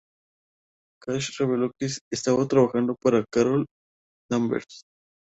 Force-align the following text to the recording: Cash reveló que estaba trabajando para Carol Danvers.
Cash 1.03 1.37
reveló 1.37 1.69
que 1.79 1.87
estaba 2.11 2.47
trabajando 2.47 2.95
para 2.99 3.23
Carol 3.31 3.67
Danvers. 4.31 4.81